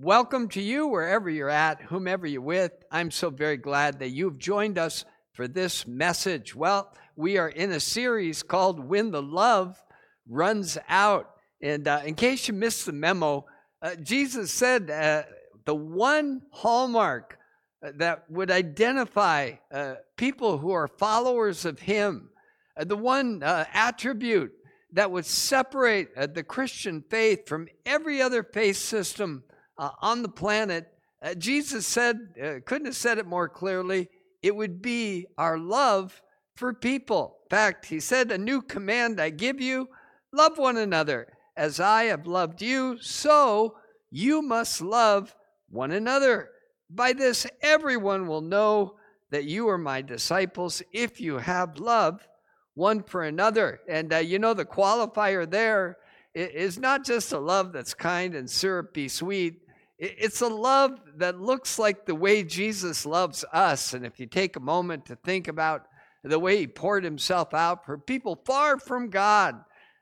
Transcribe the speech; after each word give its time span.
welcome 0.00 0.46
to 0.46 0.62
you 0.62 0.86
wherever 0.86 1.28
you're 1.28 1.50
at, 1.50 1.82
whomever 1.82 2.24
you're 2.24 2.40
with. 2.40 2.70
I'm 2.88 3.10
so 3.10 3.30
very 3.30 3.56
glad 3.56 3.98
that 3.98 4.10
you've 4.10 4.38
joined 4.38 4.78
us 4.78 5.04
for 5.32 5.48
this 5.48 5.88
message. 5.88 6.54
Well, 6.54 6.94
we 7.16 7.36
are 7.36 7.48
in 7.48 7.72
a 7.72 7.80
series 7.80 8.44
called 8.44 8.78
When 8.78 9.10
the 9.10 9.22
Love 9.22 9.82
Runs 10.28 10.78
Out. 10.88 11.30
And 11.60 11.88
uh, 11.88 12.02
in 12.04 12.14
case 12.14 12.46
you 12.46 12.54
missed 12.54 12.86
the 12.86 12.92
memo, 12.92 13.46
uh, 13.82 13.96
Jesus 13.96 14.52
said 14.52 14.88
uh, 14.88 15.24
the 15.64 15.74
one 15.74 16.42
hallmark 16.52 17.36
uh, 17.84 17.90
that 17.96 18.30
would 18.30 18.52
identify 18.52 19.54
uh, 19.72 19.94
people 20.16 20.58
who 20.58 20.70
are 20.70 20.86
followers 20.86 21.64
of 21.64 21.80
Him, 21.80 22.30
uh, 22.76 22.84
the 22.84 22.96
one 22.96 23.42
attribute 23.42 24.52
that 24.92 25.10
would 25.10 25.26
separate 25.26 26.34
the 26.34 26.44
Christian 26.44 27.02
faith 27.10 27.48
from 27.48 27.66
every 27.84 28.22
other 28.22 28.44
faith 28.44 28.76
system 28.76 29.42
uh, 29.78 29.90
on 30.00 30.22
the 30.22 30.28
planet, 30.28 30.88
uh, 31.22 31.34
Jesus 31.34 31.86
said, 31.86 32.18
uh, 32.42 32.54
couldn't 32.64 32.86
have 32.86 32.96
said 32.96 33.18
it 33.18 33.26
more 33.26 33.48
clearly, 33.48 34.08
it 34.42 34.54
would 34.54 34.82
be 34.82 35.26
our 35.36 35.58
love 35.58 36.20
for 36.56 36.74
people. 36.74 37.38
In 37.46 37.56
fact, 37.56 37.86
he 37.86 38.00
said, 38.00 38.30
A 38.30 38.38
new 38.38 38.60
command 38.62 39.20
I 39.20 39.30
give 39.30 39.60
you 39.60 39.88
love 40.32 40.58
one 40.58 40.76
another. 40.76 41.28
As 41.56 41.80
I 41.80 42.04
have 42.04 42.26
loved 42.26 42.62
you, 42.62 42.98
so 43.00 43.76
you 44.10 44.42
must 44.42 44.80
love 44.80 45.34
one 45.70 45.90
another. 45.90 46.50
By 46.88 47.12
this, 47.12 47.46
everyone 47.62 48.26
will 48.26 48.40
know 48.40 48.94
that 49.30 49.44
you 49.44 49.68
are 49.68 49.78
my 49.78 50.02
disciples 50.02 50.82
if 50.92 51.20
you 51.20 51.38
have 51.38 51.78
love 51.78 52.26
one 52.74 53.02
for 53.02 53.24
another. 53.24 53.80
And 53.88 54.12
uh, 54.12 54.18
you 54.18 54.38
know, 54.38 54.54
the 54.54 54.64
qualifier 54.64 55.50
there 55.50 55.98
is 56.34 56.78
not 56.78 57.04
just 57.04 57.32
a 57.32 57.38
love 57.38 57.72
that's 57.72 57.94
kind 57.94 58.34
and 58.34 58.48
syrupy 58.48 59.08
sweet, 59.08 59.60
it's 59.98 60.40
a 60.42 60.48
love 60.48 61.00
that 61.16 61.40
looks 61.40 61.78
like 61.78 62.06
the 62.06 62.14
way 62.14 62.44
Jesus 62.44 63.04
loves 63.04 63.44
us. 63.52 63.94
And 63.94 64.06
if 64.06 64.20
you 64.20 64.26
take 64.26 64.54
a 64.54 64.60
moment 64.60 65.06
to 65.06 65.16
think 65.16 65.48
about 65.48 65.86
the 66.22 66.38
way 66.38 66.58
he 66.58 66.66
poured 66.66 67.02
himself 67.02 67.52
out 67.52 67.84
for 67.84 67.98
people 67.98 68.40
far 68.44 68.78
from 68.78 69.10
God, 69.10 69.56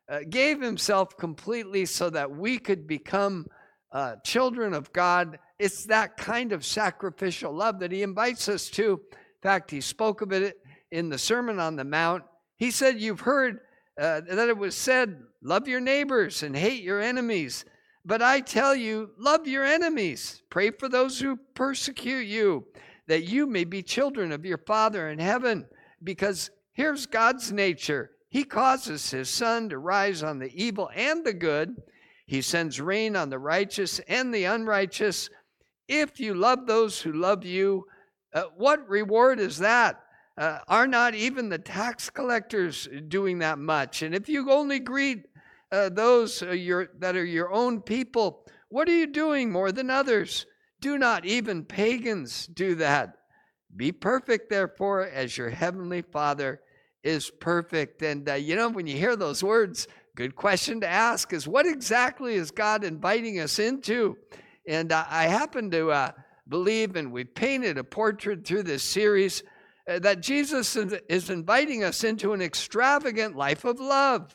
uh, 0.09 0.21
gave 0.29 0.61
himself 0.61 1.17
completely 1.17 1.87
so 1.87 2.11
that 2.11 2.31
we 2.31 2.59
could 2.59 2.87
become 2.87 3.47
uh, 3.91 4.17
children 4.25 4.75
of 4.75 4.93
God, 4.93 5.39
it's 5.59 5.85
that 5.87 6.17
kind 6.17 6.53
of 6.53 6.65
sacrificial 6.65 7.53
love 7.53 7.81
that 7.81 7.91
he 7.91 8.03
invites 8.03 8.49
us 8.49 8.69
to. 8.71 9.01
In 9.13 9.43
fact, 9.43 9.71
he 9.71 9.81
spoke 9.81 10.21
of 10.21 10.33
it 10.33 10.59
in 10.91 11.09
the 11.09 11.19
Sermon 11.19 11.59
on 11.59 11.77
the 11.77 11.85
Mount. 11.85 12.23
He 12.59 12.71
said, 12.71 13.01
You've 13.01 13.21
heard 13.21 13.61
uh, 13.99 14.21
that 14.29 14.49
it 14.49 14.59
was 14.59 14.77
said, 14.77 15.23
Love 15.43 15.67
your 15.67 15.81
neighbors 15.81 16.43
and 16.43 16.55
hate 16.55 16.83
your 16.83 17.01
enemies. 17.01 17.65
But 18.07 18.23
I 18.23 18.39
tell 18.39 18.77
you, 18.77 19.11
love 19.19 19.49
your 19.49 19.65
enemies, 19.65 20.41
pray 20.49 20.71
for 20.71 20.89
those 20.89 21.19
who 21.19 21.41
persecute 21.55 22.29
you, 22.29 22.65
that 23.09 23.25
you 23.25 23.49
may 23.49 23.65
be 23.65 23.83
children 23.83 24.31
of 24.31 24.45
your 24.47 24.59
Father 24.59 25.09
in 25.09 25.19
heaven. 25.19 25.67
Because 26.05 26.51
here's 26.73 27.07
God's 27.07 27.51
nature 27.51 28.13
He 28.29 28.45
causes 28.45 29.11
His 29.11 29.29
sun 29.29 29.71
to 29.71 29.79
rise 29.79 30.23
on 30.23 30.39
the 30.39 30.53
evil 30.55 30.89
and 30.95 31.27
the 31.27 31.33
good, 31.33 31.75
He 32.27 32.43
sends 32.43 32.81
rain 32.81 33.17
on 33.17 33.29
the 33.29 33.41
righteous 33.41 33.99
and 34.07 34.33
the 34.33 34.45
unrighteous. 34.45 35.29
If 35.89 36.21
you 36.21 36.35
love 36.35 36.67
those 36.67 37.01
who 37.01 37.13
love 37.13 37.45
you, 37.45 37.87
uh, 38.33 38.45
what 38.57 38.89
reward 38.89 39.41
is 39.41 39.59
that? 39.59 40.01
Uh, 40.39 40.59
are 40.69 40.87
not 40.87 41.17
even 41.17 41.49
the 41.49 41.59
tax 41.59 42.09
collectors 42.09 42.89
doing 43.09 43.41
that 43.41 43.59
much? 43.59 44.03
And 44.03 44.15
if 44.15 44.29
you 44.29 44.49
only 44.53 44.79
greet 44.79 45.25
uh, 45.73 45.89
those 45.89 46.43
uh, 46.43 46.51
your, 46.51 46.89
that 46.99 47.17
are 47.17 47.25
your 47.25 47.53
own 47.53 47.81
people. 47.81 48.45
What 48.69 48.89
are 48.89 48.97
you 48.97 49.07
doing 49.07 49.51
more 49.51 49.73
than 49.73 49.91
others? 49.91 50.47
Do 50.81 50.99
not 50.99 51.25
even 51.25 51.65
pagans 51.65 52.47
do 52.47 52.75
that. 52.77 53.15
Be 53.75 53.93
perfect, 53.93 54.51
therefore, 54.51 55.03
as 55.07 55.37
your 55.37 55.51
heavenly 55.51 56.03
Father 56.03 56.61
is 57.03 57.31
perfect. 57.31 58.03
And 58.03 58.29
uh, 58.29 58.35
you 58.35 58.57
know, 58.57 58.69
when 58.69 58.87
you 58.87 58.97
hear 58.97 59.17
those 59.17 59.43
words, 59.43 59.87
good 60.17 60.35
question 60.35 60.81
to 60.81 60.89
ask 60.89 61.33
is 61.33 61.47
what 61.47 61.67
exactly 61.67 62.35
is 62.35 62.51
God 62.51 62.85
inviting 62.85 63.41
us 63.41 63.59
into? 63.59 64.17
And 64.67 64.93
uh, 64.93 65.05
I 65.09 65.25
happen 65.25 65.71
to 65.71 65.91
uh, 65.91 66.11
believe, 66.49 66.97
and 66.97 67.13
we've 67.13 67.35
painted 67.35 67.79
a 67.79 67.85
portrait 67.85 68.47
through 68.47 68.65
this 68.65 68.83
series, 68.83 69.43
uh, 69.89 69.99
that 70.01 70.21
Jesus 70.21 70.75
is 70.77 71.31
inviting 71.31 71.85
us 71.85 72.03
into 72.03 72.33
an 72.33 72.43
extravagant 72.43 73.37
life 73.37 73.65
of 73.65 73.79
love 73.79 74.35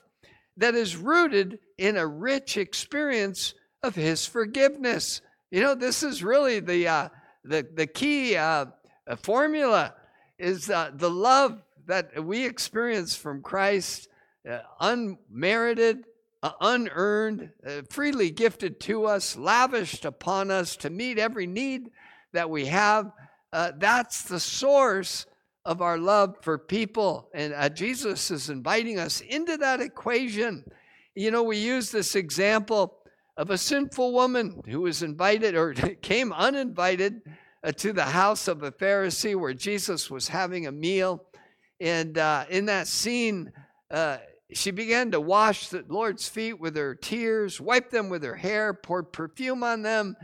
that 0.57 0.75
is 0.75 0.95
rooted 0.95 1.59
in 1.78 1.97
a 1.97 2.06
rich 2.06 2.57
experience 2.57 3.53
of 3.84 3.95
His 3.95 4.25
forgiveness. 4.25 5.22
You 5.50 5.62
know, 5.62 5.75
this 5.75 6.03
is 6.03 6.23
really 6.23 6.59
the 6.59 6.88
uh, 6.88 7.09
the 7.44 7.67
the 7.73 7.88
key 7.88 8.35
uh, 8.35 8.66
uh, 9.07 9.16
formula 9.17 9.95
is 10.38 10.69
uh, 10.69 10.91
the 10.94 11.09
love 11.09 11.62
that 11.88 12.23
we 12.23 12.45
experience 12.45 13.16
from 13.16 13.41
Christ, 13.41 14.07
uh, 14.50 14.59
unmerited, 14.79 16.06
uh, 16.44 16.51
unearned, 16.62 17.51
freely 17.89 18.31
gifted 18.31 18.79
to 18.81 19.06
us, 19.06 19.35
lavished 19.35 20.06
upon 20.06 20.51
us 20.51 20.75
to 20.78 20.89
meet 20.89 21.19
every 21.19 21.47
need 21.47 21.91
that 22.33 22.50
we 22.50 22.66
have. 22.66 23.12
that's 23.51 24.23
the 24.23 24.39
source 24.39 25.25
of 25.66 25.82
our 25.82 25.98
love 25.98 26.38
for 26.42 26.58
people. 26.58 27.30
And 27.34 27.54
uh, 27.54 27.70
Jesus 27.70 28.32
is 28.32 28.50
inviting 28.50 29.00
us 29.00 29.22
into 29.22 29.58
that 29.58 29.82
equation. 29.82 30.64
You 31.16 31.32
know, 31.32 31.44
we 31.44 31.58
use 31.58 31.92
this 31.92 32.16
example 32.16 32.98
of 33.38 33.50
a 33.50 33.58
sinful 33.58 34.14
woman 34.14 34.62
who 34.68 34.82
was 34.82 35.04
invited 35.04 35.56
or 35.56 35.74
came 36.02 36.34
uninvited 36.34 37.22
uh, 37.64 37.72
to 37.74 37.94
the 37.94 38.04
house 38.04 38.48
of 38.48 38.64
a 38.64 38.72
Pharisee 38.72 39.36
where 39.36 39.54
Jesus 39.54 40.10
was 40.10 40.28
having 40.28 40.68
a 40.68 40.72
meal. 40.72 41.24
And 41.80 42.18
uh, 42.18 42.46
in 42.50 42.66
that 42.66 42.88
scene, 42.88 43.52
uh, 43.90 44.18
she 44.54 44.72
began 44.72 45.12
to 45.12 45.22
wash 45.22 45.70
the 45.70 45.86
Lord's 45.88 46.28
feet 46.28 46.60
with 46.60 46.76
her 46.76 46.96
tears, 46.96 47.62
wipe 47.62 47.90
them 47.90 48.10
with 48.10 48.24
her 48.24 48.36
hair, 48.36 48.74
poured 48.74 49.14
perfume 49.14 49.64
on 49.64 49.82
them. 49.82 50.16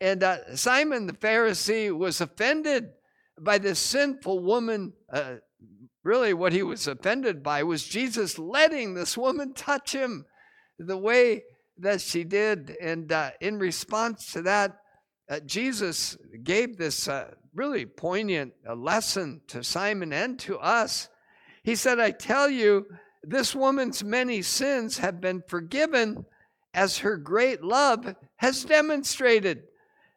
And 0.00 0.22
uh, 0.22 0.56
Simon 0.56 1.06
the 1.06 1.12
Pharisee 1.12 1.96
was 1.96 2.20
offended 2.20 2.90
by 3.40 3.58
this 3.58 3.78
sinful 3.78 4.40
woman. 4.40 4.92
Uh, 5.12 5.36
really, 6.02 6.34
what 6.34 6.52
he 6.52 6.62
was 6.62 6.86
offended 6.86 7.42
by 7.42 7.62
was 7.62 7.84
Jesus 7.86 8.38
letting 8.38 8.94
this 8.94 9.16
woman 9.16 9.54
touch 9.54 9.92
him 9.92 10.24
the 10.78 10.96
way 10.96 11.44
that 11.78 12.00
she 12.00 12.24
did. 12.24 12.76
And 12.80 13.10
uh, 13.10 13.30
in 13.40 13.58
response 13.58 14.32
to 14.32 14.42
that, 14.42 14.76
uh, 15.28 15.40
Jesus 15.40 16.16
gave 16.42 16.76
this 16.76 17.08
uh, 17.08 17.30
really 17.54 17.86
poignant 17.86 18.52
uh, 18.68 18.74
lesson 18.74 19.40
to 19.48 19.64
Simon 19.64 20.12
and 20.12 20.38
to 20.40 20.58
us. 20.58 21.08
He 21.62 21.76
said, 21.76 21.98
I 21.98 22.10
tell 22.10 22.50
you, 22.50 22.86
this 23.22 23.54
woman's 23.54 24.04
many 24.04 24.42
sins 24.42 24.98
have 24.98 25.20
been 25.20 25.42
forgiven 25.48 26.26
as 26.74 26.98
her 26.98 27.16
great 27.16 27.62
love 27.62 28.14
has 28.36 28.64
demonstrated. 28.64 29.62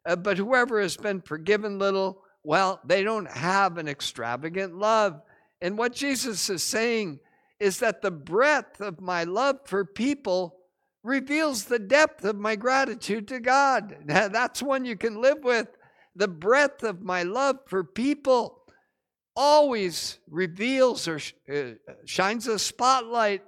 Uh, 0.05 0.15
but 0.15 0.37
whoever 0.37 0.81
has 0.81 0.97
been 0.97 1.21
forgiven 1.21 1.79
little 1.79 2.21
well, 2.47 2.79
they 2.85 3.03
don't 3.03 3.29
have 3.29 3.77
an 3.77 3.89
extravagant 3.89 4.73
love. 4.73 5.19
And 5.59 5.77
what 5.77 5.91
Jesus 5.91 6.49
is 6.49 6.63
saying 6.63 7.19
is 7.59 7.79
that 7.79 8.01
the 8.01 8.09
breadth 8.09 8.79
of 8.79 9.01
my 9.01 9.25
love 9.25 9.57
for 9.65 9.83
people 9.83 10.55
reveals 11.03 11.65
the 11.65 11.77
depth 11.77 12.23
of 12.23 12.37
my 12.37 12.55
gratitude 12.55 13.27
to 13.27 13.41
God. 13.41 13.97
Now, 14.05 14.27
That's 14.29 14.63
one 14.63 14.85
you 14.85 14.95
can 14.95 15.19
live 15.19 15.43
with. 15.43 15.67
The 16.15 16.29
breadth 16.29 16.83
of 16.83 17.01
my 17.01 17.23
love 17.23 17.57
for 17.67 17.83
people 17.83 18.61
always 19.35 20.19
reveals 20.29 21.05
or 21.05 21.19
uh, 21.53 21.73
shines 22.05 22.47
a 22.47 22.59
spotlight 22.59 23.43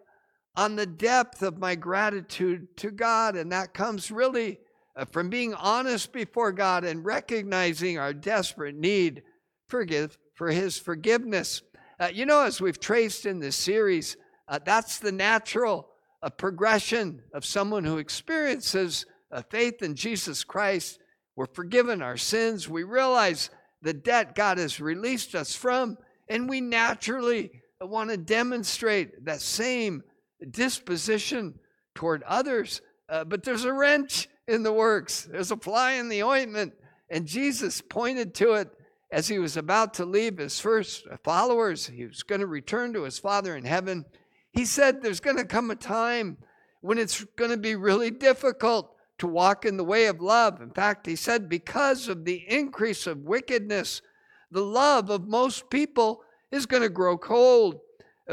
on 0.57 0.75
the 0.75 0.85
depth 0.85 1.41
of 1.41 1.57
my 1.57 1.75
gratitude 1.75 2.75
to 2.75 2.91
God. 2.91 3.37
And 3.37 3.53
that 3.53 3.73
comes 3.73 4.11
really 4.11 4.59
from 5.05 5.29
being 5.29 5.53
honest 5.53 6.11
before 6.11 6.51
God 6.51 6.83
and 6.83 7.05
recognizing 7.05 7.97
our 7.97 8.13
desperate 8.13 8.75
need 8.75 9.23
forgive, 9.69 10.17
for 10.33 10.49
His 10.49 10.77
forgiveness. 10.77 11.61
Uh, 11.99 12.09
you 12.13 12.25
know, 12.25 12.43
as 12.43 12.59
we've 12.59 12.79
traced 12.79 13.25
in 13.25 13.39
this 13.39 13.55
series, 13.55 14.17
uh, 14.47 14.59
that's 14.63 14.99
the 14.99 15.11
natural 15.11 15.87
uh, 16.21 16.29
progression 16.29 17.21
of 17.33 17.45
someone 17.45 17.83
who 17.83 17.97
experiences 17.97 19.05
uh, 19.31 19.41
faith 19.49 19.81
in 19.81 19.95
Jesus 19.95 20.43
Christ. 20.43 20.99
We're 21.35 21.45
forgiven 21.45 22.01
our 22.01 22.17
sins. 22.17 22.67
We 22.67 22.83
realize 22.83 23.49
the 23.81 23.93
debt 23.93 24.35
God 24.35 24.57
has 24.57 24.81
released 24.81 25.35
us 25.35 25.55
from, 25.55 25.97
and 26.27 26.49
we 26.49 26.61
naturally 26.61 27.51
want 27.79 28.09
to 28.09 28.17
demonstrate 28.17 29.25
that 29.25 29.41
same 29.41 30.03
disposition 30.51 31.59
toward 31.95 32.23
others. 32.23 32.81
Uh, 33.07 33.23
but 33.23 33.43
there's 33.43 33.65
a 33.65 33.73
wrench 33.73 34.27
in 34.49 34.63
the 34.63 34.73
works, 34.73 35.27
there's 35.31 35.51
a 35.51 35.57
fly 35.57 35.93
in 35.93 36.09
the 36.09 36.23
ointment. 36.23 36.73
And 37.09 37.25
Jesus 37.25 37.81
pointed 37.81 38.33
to 38.35 38.53
it 38.53 38.69
as 39.11 39.27
he 39.27 39.39
was 39.39 39.57
about 39.57 39.95
to 39.95 40.05
leave 40.05 40.37
his 40.37 40.59
first 40.59 41.07
followers. 41.23 41.87
He 41.87 42.05
was 42.05 42.23
going 42.23 42.41
to 42.41 42.47
return 42.47 42.93
to 42.93 43.03
his 43.03 43.17
Father 43.17 43.55
in 43.55 43.65
heaven. 43.65 44.05
He 44.51 44.65
said, 44.65 45.01
There's 45.01 45.19
going 45.19 45.37
to 45.37 45.45
come 45.45 45.71
a 45.71 45.75
time 45.75 46.37
when 46.81 46.97
it's 46.97 47.23
going 47.35 47.51
to 47.51 47.57
be 47.57 47.75
really 47.75 48.11
difficult 48.11 48.95
to 49.19 49.27
walk 49.27 49.65
in 49.65 49.77
the 49.77 49.83
way 49.83 50.05
of 50.05 50.21
love. 50.21 50.61
In 50.61 50.71
fact, 50.71 51.05
he 51.05 51.15
said, 51.15 51.49
because 51.49 52.07
of 52.07 52.25
the 52.25 52.43
increase 52.47 53.05
of 53.05 53.19
wickedness, 53.19 54.01
the 54.49 54.63
love 54.63 55.09
of 55.09 55.27
most 55.27 55.69
people 55.69 56.21
is 56.51 56.65
going 56.65 56.83
to 56.83 56.89
grow 56.89 57.17
cold. 57.17 57.79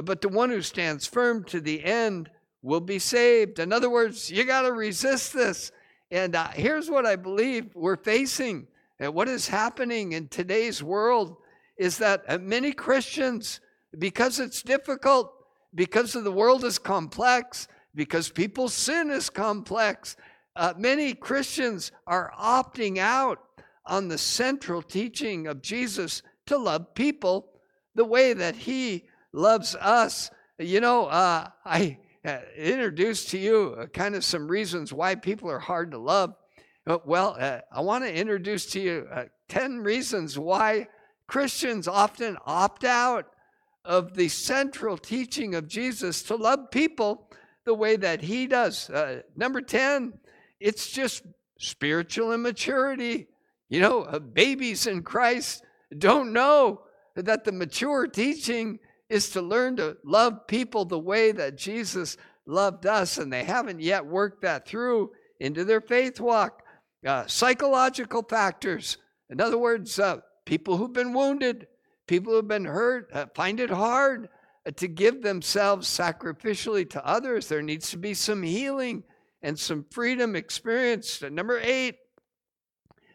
But 0.04 0.20
the 0.20 0.28
one 0.28 0.50
who 0.50 0.62
stands 0.62 1.06
firm 1.06 1.44
to 1.44 1.60
the 1.60 1.84
end 1.84 2.30
will 2.62 2.80
be 2.80 2.98
saved. 2.98 3.58
In 3.58 3.72
other 3.72 3.90
words, 3.90 4.30
you 4.30 4.44
got 4.44 4.62
to 4.62 4.72
resist 4.72 5.32
this. 5.32 5.72
And 6.10 6.36
uh, 6.36 6.48
here's 6.48 6.90
what 6.90 7.06
I 7.06 7.16
believe 7.16 7.74
we're 7.74 7.96
facing. 7.96 8.68
And 8.98 9.14
what 9.14 9.28
is 9.28 9.48
happening 9.48 10.12
in 10.12 10.28
today's 10.28 10.82
world 10.82 11.36
is 11.78 11.98
that 11.98 12.24
uh, 12.28 12.38
many 12.38 12.72
Christians, 12.72 13.60
because 13.98 14.40
it's 14.40 14.62
difficult, 14.62 15.32
because 15.74 16.12
the 16.12 16.32
world 16.32 16.64
is 16.64 16.78
complex, 16.78 17.68
because 17.94 18.30
people's 18.30 18.72
sin 18.72 19.10
is 19.10 19.28
complex, 19.28 20.16
uh, 20.54 20.72
many 20.78 21.12
Christians 21.12 21.92
are 22.06 22.32
opting 22.40 22.98
out 22.98 23.40
on 23.84 24.08
the 24.08 24.18
central 24.18 24.82
teaching 24.82 25.46
of 25.46 25.60
Jesus 25.62 26.22
to 26.46 26.56
love 26.56 26.94
people 26.94 27.50
the 27.94 28.04
way 28.04 28.32
that 28.32 28.56
he 28.56 29.04
loves 29.32 29.74
us. 29.74 30.30
You 30.58 30.80
know, 30.80 31.06
uh, 31.06 31.48
I 31.64 31.98
uh, 32.26 32.40
introduced 32.56 33.28
to 33.28 33.38
you 33.38 33.76
uh, 33.78 33.86
kind 33.86 34.16
of 34.16 34.24
some 34.24 34.48
reasons 34.48 34.92
why 34.92 35.14
people 35.14 35.48
are 35.48 35.60
hard 35.60 35.92
to 35.92 35.98
love. 35.98 36.34
Uh, 36.84 36.98
well, 37.04 37.36
I 37.70 37.80
want 37.80 38.02
to 38.02 38.12
introduce 38.12 38.66
to 38.72 38.80
you 38.80 39.08
10 39.48 39.78
reasons 39.78 40.36
why 40.36 40.88
Christians 41.28 41.86
often 41.86 42.36
opt 42.44 42.82
out 42.82 43.26
of 43.84 44.16
the 44.16 44.28
central 44.28 44.98
teaching 44.98 45.54
of 45.54 45.68
Jesus 45.68 46.24
to 46.24 46.34
love 46.34 46.72
people 46.72 47.30
the 47.64 47.74
way 47.74 47.94
that 47.94 48.22
he 48.22 48.48
does. 48.48 48.90
Number 49.36 49.60
10, 49.60 50.12
it's 50.58 50.90
just 50.90 51.22
spiritual 51.60 52.32
immaturity. 52.32 53.28
You 53.68 53.80
know, 53.80 54.20
babies 54.32 54.88
in 54.88 55.02
Christ 55.02 55.64
don't 55.96 56.32
know 56.32 56.82
that 57.14 57.44
the 57.44 57.52
mature 57.52 58.08
teaching 58.08 58.80
is 59.08 59.30
to 59.30 59.40
learn 59.40 59.76
to 59.76 59.96
love 60.04 60.46
people 60.46 60.84
the 60.84 60.98
way 60.98 61.32
that 61.32 61.56
Jesus 61.56 62.16
loved 62.46 62.86
us, 62.86 63.18
and 63.18 63.32
they 63.32 63.44
haven't 63.44 63.80
yet 63.80 64.04
worked 64.04 64.42
that 64.42 64.66
through 64.66 65.12
into 65.40 65.64
their 65.64 65.80
faith 65.80 66.20
walk. 66.20 66.62
Uh, 67.06 67.26
psychological 67.26 68.22
factors, 68.22 68.98
in 69.30 69.40
other 69.40 69.58
words, 69.58 69.98
uh, 69.98 70.16
people 70.44 70.76
who've 70.76 70.92
been 70.92 71.12
wounded, 71.12 71.66
people 72.06 72.32
who've 72.32 72.48
been 72.48 72.64
hurt, 72.64 73.08
uh, 73.12 73.26
find 73.34 73.60
it 73.60 73.70
hard 73.70 74.28
uh, 74.66 74.70
to 74.72 74.88
give 74.88 75.22
themselves 75.22 75.86
sacrificially 75.88 76.88
to 76.90 77.06
others. 77.06 77.48
There 77.48 77.62
needs 77.62 77.90
to 77.90 77.98
be 77.98 78.14
some 78.14 78.42
healing 78.42 79.04
and 79.42 79.58
some 79.58 79.84
freedom 79.90 80.34
experienced. 80.34 81.22
number 81.30 81.60
eight, 81.62 81.96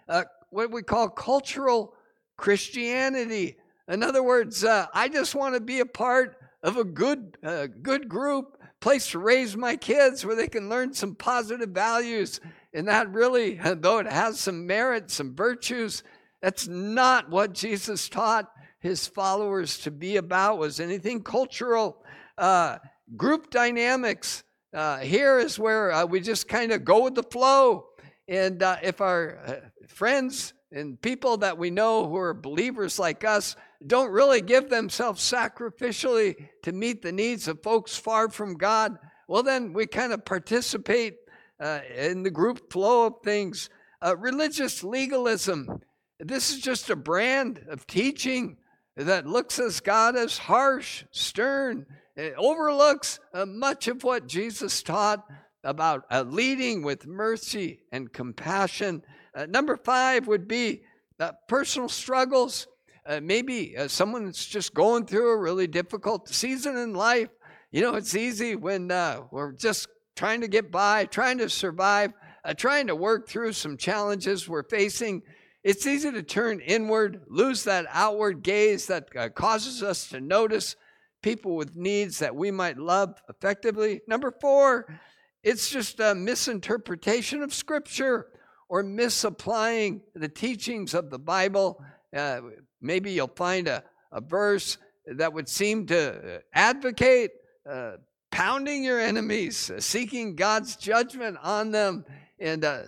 uh, 0.08 0.24
what 0.50 0.72
we 0.72 0.84
call 0.84 1.10
cultural 1.10 1.94
Christianity. 2.38 3.58
In 3.92 4.04
other 4.04 4.24
words, 4.24 4.64
uh, 4.64 4.86
I 4.94 5.10
just 5.10 5.36
want 5.36 5.54
to 5.56 5.60
be 5.60 5.82
a 5.82 5.86
part 5.86 6.38
of 6.64 6.78
a 6.78 6.84
good, 6.86 7.38
uh, 7.44 7.68
good 7.82 8.08
group, 8.08 8.58
place 8.80 9.12
to 9.12 9.20
raise 9.20 9.58
my 9.58 9.76
kids 9.76 10.26
where 10.26 10.36
they 10.36 10.48
can 10.48 10.70
learn 10.70 10.94
some 10.94 11.14
positive 11.14 11.72
values. 11.72 12.40
And 12.74 12.88
that 12.88 13.12
really, 13.12 13.56
though 13.76 13.98
it 13.98 14.08
has 14.08 14.40
some 14.40 14.66
merit, 14.66 15.12
some 15.12 15.36
virtues, 15.36 16.04
that's 16.42 16.70
not 16.70 17.30
what 17.30 17.54
Jesus 17.54 18.08
taught 18.08 18.50
his 18.80 19.08
followers 19.08 19.80
to 19.80 19.92
be 19.92 20.16
about. 20.16 20.58
Was 20.58 20.80
anything 20.80 21.22
cultural, 21.22 22.02
uh, 22.38 22.78
group 23.18 23.50
dynamics. 23.50 24.46
Uh, 24.74 25.00
here 25.00 25.38
is 25.38 25.60
where 25.60 25.92
uh, 25.92 26.06
we 26.06 26.22
just 26.22 26.48
kind 26.48 26.72
of 26.72 26.86
go 26.86 27.04
with 27.04 27.16
the 27.16 27.24
flow. 27.24 27.88
And 28.30 28.64
uh, 28.64 28.78
if 28.82 29.02
our 29.02 29.40
uh, 29.46 29.56
friends 29.90 30.54
and 30.72 31.00
people 31.02 31.36
that 31.38 31.58
we 31.58 31.70
know 31.70 32.08
who 32.08 32.16
are 32.16 32.34
believers 32.34 32.98
like 32.98 33.26
us 33.26 33.58
don't 33.86 34.12
really 34.12 34.42
give 34.42 34.70
themselves 34.70 35.22
sacrificially 35.22 36.50
to 36.64 36.72
meet 36.72 37.02
the 37.02 37.12
needs 37.12 37.48
of 37.48 37.64
folks 37.64 37.98
far 37.98 38.30
from 38.30 38.56
God, 38.56 38.98
well, 39.28 39.44
then 39.44 39.74
we 39.74 39.88
kind 39.88 40.14
of 40.14 40.26
participate 40.26 41.16
uh, 41.60 41.80
in 41.96 42.24
the 42.24 42.32
group 42.32 42.72
flow 42.72 43.08
of 43.08 43.14
things. 43.24 43.70
Uh, 44.04 44.18
religious 44.18 44.84
legalism. 44.84 45.82
This 46.20 46.52
is 46.52 46.60
just 46.60 46.90
a 46.90 46.96
brand 46.96 47.66
of 47.70 47.88
teaching 47.88 48.58
that 48.96 49.26
looks 49.26 49.60
at 49.60 49.82
God 49.84 50.16
as 50.16 50.38
harsh, 50.38 51.06
stern, 51.12 51.86
it 52.16 52.34
overlooks 52.38 53.20
uh, 53.34 53.46
much 53.46 53.88
of 53.88 54.04
what 54.04 54.28
Jesus 54.28 54.84
taught 54.84 55.26
about 55.64 56.06
uh, 56.12 56.24
leading 56.28 56.84
with 56.84 57.08
mercy 57.08 57.80
and 57.92 58.12
compassion. 58.12 59.04
Uh, 59.34 59.46
number 59.46 59.78
five 59.78 60.28
would 60.28 60.48
be 60.48 60.82
uh, 61.20 61.32
personal 61.48 61.88
struggles. 61.88 62.68
Uh, 63.06 63.20
maybe 63.22 63.76
uh, 63.78 63.88
someone's 63.88 64.46
just 64.46 64.74
going 64.74 65.06
through 65.06 65.32
a 65.32 65.38
really 65.38 65.68
difficult 65.68 66.30
season 66.30 66.78
in 66.78 66.94
life. 66.94 67.30
You 67.72 67.82
know, 67.82 67.96
it's 67.96 68.16
easy 68.16 68.56
when 68.56 68.90
we're 69.32 69.54
just 69.54 69.88
trying 70.16 70.42
to 70.42 70.48
get 70.48 70.72
by, 70.72 71.06
trying 71.06 71.38
to 71.40 71.50
survive, 71.50 72.12
trying 72.58 72.88
to 72.88 72.96
work 72.96 73.28
through 73.30 73.54
some 73.54 73.78
challenges 73.78 74.48
we're 74.48 74.64
facing. 74.64 75.24
It's 75.64 75.88
easy 75.88 76.12
to 76.12 76.22
turn 76.22 76.60
inward, 76.60 77.22
lose 77.28 77.64
that 77.64 77.86
outward 77.90 78.44
gaze 78.44 78.88
that 78.88 79.34
causes 79.36 79.82
us 79.82 80.10
to 80.10 80.20
notice 80.20 80.76
people 81.22 81.56
with 81.56 81.76
needs 81.76 82.20
that 82.20 82.36
we 82.36 82.52
might 82.52 82.78
love 82.78 83.22
effectively. 83.30 84.02
Number 84.08 84.32
four, 84.32 85.00
it's 85.44 85.70
just 85.70 86.00
a 86.00 86.14
misinterpretation 86.14 87.42
of 87.42 87.54
Scripture 87.54 88.28
or 88.70 88.84
misapplying 88.84 90.02
the 90.14 90.30
teachings 90.30 90.94
of 90.94 91.10
the 91.10 91.20
Bible. 91.20 91.84
Uh, 92.16 92.42
maybe 92.82 93.12
you'll 93.12 93.28
find 93.28 93.68
a, 93.68 93.84
a 94.12 94.22
verse 94.22 94.78
that 95.06 95.34
would 95.34 95.50
seem 95.50 95.86
to 95.88 96.42
advocate 96.54 97.32
uh, 97.70 97.94
pounding 98.32 98.84
your 98.84 99.00
enemies, 99.00 99.70
uh, 99.70 99.80
seeking 99.80 100.36
God's 100.36 100.76
judgment 100.76 101.38
on 101.44 101.72
them, 101.72 102.06
and 102.40 102.64
uh, 102.64 102.82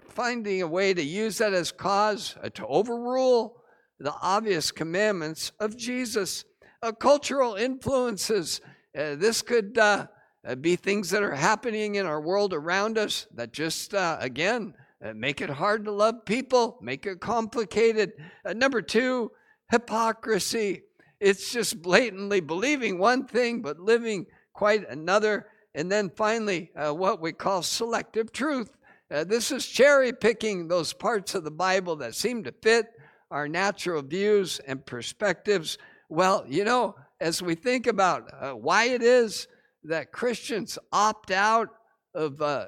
finding 0.00 0.62
a 0.62 0.66
way 0.66 0.94
to 0.94 1.02
use 1.02 1.38
that 1.38 1.52
as 1.52 1.72
cause 1.72 2.36
uh, 2.42 2.48
to 2.50 2.66
overrule 2.66 3.62
the 3.98 4.14
obvious 4.22 4.70
commandments 4.70 5.52
of 5.60 5.76
Jesus 5.76 6.44
uh, 6.82 6.92
cultural 6.92 7.54
influences. 7.54 8.60
Uh, 8.96 9.16
this 9.16 9.42
could 9.42 9.76
uh, 9.78 10.06
uh, 10.46 10.54
be 10.54 10.76
things 10.76 11.10
that 11.10 11.22
are 11.22 11.34
happening 11.34 11.96
in 11.96 12.06
our 12.06 12.20
world 12.20 12.52
around 12.52 12.98
us 12.98 13.26
that 13.34 13.52
just, 13.52 13.94
uh, 13.94 14.16
again, 14.20 14.74
uh, 14.76 14.82
make 15.14 15.40
it 15.40 15.50
hard 15.50 15.84
to 15.84 15.90
love 15.90 16.24
people, 16.24 16.78
make 16.80 17.06
it 17.06 17.20
complicated. 17.20 18.12
number 18.54 18.80
two, 18.80 19.30
hypocrisy. 19.70 20.82
It's 21.20 21.52
just 21.52 21.82
blatantly 21.82 22.40
believing 22.40 22.98
one 22.98 23.26
thing 23.26 23.62
but 23.62 23.78
living 23.78 24.26
quite 24.52 24.88
another. 24.88 25.46
And 25.74 25.90
then 25.90 26.10
finally, 26.10 26.70
what 26.74 27.20
we 27.20 27.32
call 27.32 27.62
selective 27.62 28.32
truth. 28.32 28.70
this 29.08 29.50
is 29.50 29.66
cherry 29.66 30.12
picking 30.12 30.68
those 30.68 30.92
parts 30.92 31.34
of 31.34 31.44
the 31.44 31.50
Bible 31.50 31.96
that 31.96 32.14
seem 32.14 32.44
to 32.44 32.52
fit 32.62 32.86
our 33.30 33.48
natural 33.48 34.02
views 34.02 34.60
and 34.66 34.84
perspectives 34.86 35.78
well, 36.08 36.44
you 36.48 36.64
know, 36.64 36.94
as 37.20 37.42
we 37.42 37.54
think 37.54 37.86
about 37.86 38.30
uh, 38.32 38.52
why 38.52 38.84
it 38.84 39.02
is 39.02 39.48
that 39.84 40.12
Christians 40.12 40.78
opt 40.92 41.30
out 41.30 41.68
of 42.14 42.40
uh, 42.40 42.66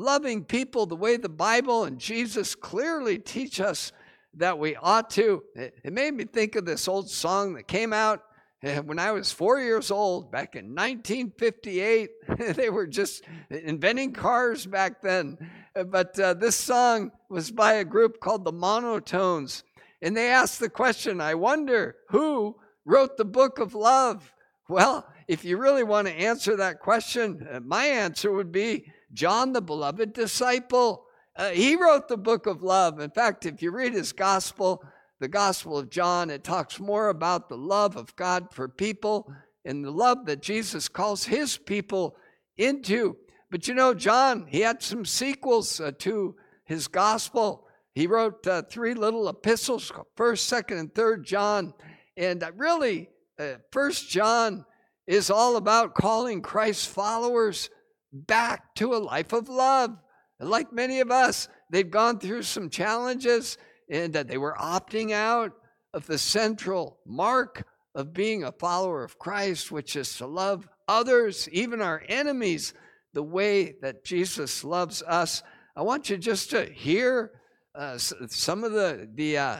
loving 0.00 0.44
people 0.44 0.86
the 0.86 0.96
way 0.96 1.16
the 1.16 1.28
Bible 1.28 1.84
and 1.84 1.98
Jesus 1.98 2.54
clearly 2.54 3.18
teach 3.18 3.60
us 3.60 3.92
that 4.34 4.58
we 4.58 4.74
ought 4.76 5.10
to, 5.10 5.42
it, 5.54 5.92
made 5.92 6.14
me 6.14 6.24
think 6.24 6.56
of 6.56 6.64
this 6.64 6.88
old 6.88 7.10
song 7.10 7.54
that 7.54 7.68
came 7.68 7.92
out 7.92 8.22
eh, 8.62 8.78
when 8.78 8.98
I 8.98 9.12
was 9.12 9.30
four 9.30 9.60
years 9.60 9.90
old 9.90 10.32
back 10.32 10.56
in 10.56 10.74
1958. 10.74 12.10
they 12.56 12.70
were 12.70 12.86
just 12.86 13.24
inventing 13.50 14.12
cars 14.12 14.64
back 14.64 15.02
then. 15.02 15.36
But 15.74 16.18
uh, 16.18 16.34
this 16.34 16.56
song 16.56 17.10
was 17.28 17.50
by 17.50 17.74
a 17.74 17.84
group 17.84 18.20
called 18.20 18.44
the 18.44 18.52
Monotones. 18.52 19.64
And 20.00 20.16
they 20.16 20.30
asked 20.30 20.60
the 20.60 20.70
question 20.70 21.20
I 21.20 21.34
wonder 21.34 21.96
who 22.08 22.56
wrote 22.86 23.16
the 23.16 23.24
book 23.24 23.58
of 23.58 23.74
love? 23.74 24.32
Well, 24.68 25.06
if 25.28 25.44
you 25.44 25.58
really 25.58 25.84
want 25.84 26.08
to 26.08 26.14
answer 26.14 26.56
that 26.56 26.80
question, 26.80 27.46
uh, 27.50 27.60
my 27.60 27.84
answer 27.84 28.32
would 28.32 28.50
be 28.50 28.86
John, 29.12 29.52
the 29.52 29.60
beloved 29.60 30.12
disciple. 30.12 31.04
Uh, 31.36 31.50
he 31.50 31.76
wrote 31.76 32.08
the 32.08 32.16
book 32.16 32.46
of 32.46 32.62
love. 32.62 33.00
In 33.00 33.10
fact, 33.10 33.46
if 33.46 33.62
you 33.62 33.70
read 33.70 33.92
his 33.92 34.12
gospel, 34.12 34.84
the 35.20 35.28
Gospel 35.28 35.78
of 35.78 35.90
John, 35.90 36.30
it 36.30 36.42
talks 36.42 36.80
more 36.80 37.10
about 37.10 37.48
the 37.48 37.56
love 37.56 37.96
of 37.96 38.16
God 38.16 38.52
for 38.52 38.68
people 38.68 39.30
and 39.64 39.84
the 39.84 39.90
love 39.90 40.24
that 40.26 40.40
Jesus 40.40 40.88
calls 40.88 41.24
his 41.24 41.58
people 41.58 42.16
into. 42.56 43.16
But 43.50 43.68
you 43.68 43.74
know, 43.74 43.92
John, 43.92 44.46
he 44.48 44.60
had 44.60 44.82
some 44.82 45.04
sequels 45.04 45.78
uh, 45.78 45.92
to 45.98 46.36
his 46.64 46.88
gospel. 46.88 47.66
He 47.94 48.06
wrote 48.06 48.46
uh, 48.46 48.62
three 48.70 48.94
little 48.94 49.28
epistles, 49.28 49.92
1st, 50.16 50.64
2nd, 50.64 50.80
and 50.80 50.94
3rd 50.94 51.24
John. 51.24 51.74
And 52.16 52.42
really, 52.56 53.10
uh, 53.38 53.54
First 53.72 54.08
John 54.08 54.64
is 55.06 55.30
all 55.30 55.56
about 55.56 55.94
calling 55.94 56.40
Christ's 56.40 56.86
followers 56.86 57.68
back 58.12 58.74
to 58.76 58.94
a 58.94 58.98
life 58.98 59.32
of 59.32 59.48
love. 59.48 59.96
like 60.38 60.72
many 60.72 61.00
of 61.00 61.10
us, 61.10 61.48
they've 61.68 61.90
gone 61.90 62.18
through 62.18 62.42
some 62.42 62.70
challenges 62.70 63.58
and 63.90 64.12
that 64.14 64.26
they 64.26 64.38
were 64.38 64.56
opting 64.58 65.12
out 65.12 65.52
of 65.92 66.06
the 66.06 66.18
central 66.18 66.98
mark 67.06 67.66
of 67.94 68.14
being 68.14 68.44
a 68.44 68.52
follower 68.52 69.04
of 69.04 69.18
Christ, 69.18 69.70
which 69.70 69.96
is 69.96 70.16
to 70.16 70.26
love 70.26 70.68
others, 70.88 71.48
even 71.50 71.80
our 71.80 72.02
enemies, 72.08 72.72
the 73.12 73.22
way 73.22 73.74
that 73.82 74.04
Jesus 74.04 74.64
loves 74.64 75.02
us. 75.02 75.42
I 75.76 75.82
want 75.82 76.08
you 76.08 76.16
just 76.16 76.50
to 76.50 76.64
hear 76.64 77.32
uh, 77.74 77.98
some 77.98 78.64
of 78.64 78.72
the 78.72 79.08
the 79.14 79.38
uh, 79.38 79.56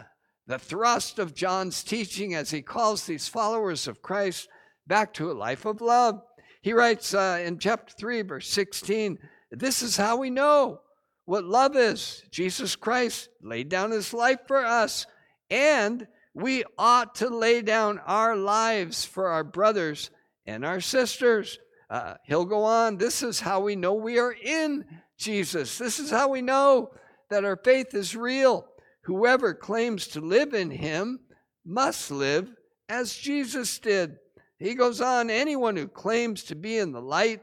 the 0.47 0.59
thrust 0.59 1.19
of 1.19 1.35
John's 1.35 1.83
teaching 1.83 2.35
as 2.35 2.51
he 2.51 2.63
calls 2.63 3.07
these 3.07 3.29
followers 3.29 3.87
of 3.87 4.03
Christ 4.03 4.49
back 4.87 5.15
to 5.15 5.31
a 5.31 5.33
life 5.33 5.65
of 5.65 5.81
love. 5.81 6.21
He 6.63 6.73
writes 6.73 7.15
uh, 7.15 7.43
in 7.45 7.59
chapter 7.59 7.95
3, 7.97 8.23
verse 8.23 8.49
16, 8.49 9.19
This 9.51 9.83
is 9.83 9.97
how 9.97 10.17
we 10.17 10.31
know 10.31 10.81
what 11.25 11.45
love 11.45 11.77
is. 11.77 12.23
Jesus 12.31 12.77
Christ 12.77 13.29
laid 13.43 13.69
down 13.69 13.93
his 13.93 14.13
life 14.13 14.41
for 14.47 14.65
us, 14.65 15.07
and 15.49 16.07
we 16.35 16.65
ought 16.79 17.15
to 17.17 17.29
lay 17.29 17.63
down 17.63 17.99
our 18.07 18.37
lives 18.37 19.05
for 19.05 19.29
our 19.29 19.45
brothers 19.45 20.11
and 20.45 20.65
our 20.65 20.81
sisters. 20.81 21.59
Uh, 21.89 22.15
he'll 22.27 22.45
go 22.45 22.65
on. 22.65 22.99
This 22.99 23.23
is 23.23 23.41
how 23.41 23.61
we 23.61 23.75
know 23.75 23.95
we 23.95 24.19
are 24.19 24.33
in 24.33 24.85
Jesus. 25.19 25.79
This 25.79 25.99
is 25.99 26.11
how 26.11 26.29
we 26.29 26.43
know 26.43 26.91
that 27.31 27.45
our 27.45 27.57
faith 27.57 27.95
is 27.95 28.15
real. 28.15 28.67
Whoever 29.05 29.55
claims 29.55 30.07
to 30.09 30.21
live 30.21 30.53
in 30.53 30.71
him 30.71 31.21
must 31.65 32.11
live 32.11 32.53
as 32.89 33.17
Jesus 33.17 33.79
did. 33.79 34.17
He 34.61 34.75
goes 34.75 35.01
on 35.01 35.31
anyone 35.31 35.77
who 35.77 35.89
claims 35.89 36.45
to 36.45 36.55
be 36.55 36.79
in 36.79 36.93
the 36.93 37.01
light 37.01 37.41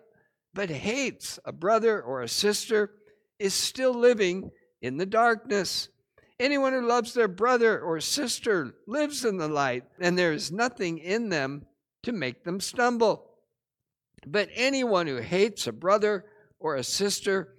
but 0.53 0.69
hates 0.69 1.39
a 1.45 1.51
brother 1.51 2.01
or 2.01 2.21
a 2.21 2.27
sister 2.27 2.91
is 3.37 3.53
still 3.53 3.93
living 3.93 4.49
in 4.81 4.97
the 4.97 5.05
darkness. 5.05 5.89
Anyone 6.39 6.73
who 6.73 6.87
loves 6.87 7.13
their 7.13 7.27
brother 7.27 7.79
or 7.79 7.99
sister 7.99 8.75
lives 8.87 9.25
in 9.25 9.37
the 9.37 9.47
light, 9.47 9.83
and 9.99 10.17
there 10.17 10.33
is 10.33 10.51
nothing 10.51 10.99
in 10.99 11.29
them 11.29 11.65
to 12.03 12.11
make 12.11 12.43
them 12.43 12.59
stumble. 12.59 13.31
But 14.25 14.49
anyone 14.55 15.07
who 15.07 15.17
hates 15.17 15.67
a 15.67 15.71
brother 15.71 16.25
or 16.59 16.75
a 16.75 16.83
sister 16.83 17.55